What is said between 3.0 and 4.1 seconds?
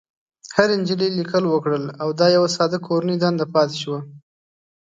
دنده پاتې شوه.